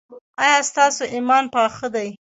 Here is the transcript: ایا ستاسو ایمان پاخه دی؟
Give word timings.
ایا 0.43 0.57
ستاسو 0.71 1.03
ایمان 1.13 1.43
پاخه 1.55 1.87
دی؟ 1.95 2.09